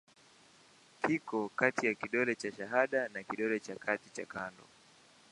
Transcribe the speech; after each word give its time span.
Kiko 1.01 1.49
kati 1.49 1.85
ya 1.87 1.93
kidole 1.93 2.35
cha 2.35 2.51
shahada 2.51 3.07
na 3.13 3.23
kidole 3.23 3.59
cha 3.59 3.75
kati 3.75 4.09
cha 4.09 4.25
kando. 4.25 4.63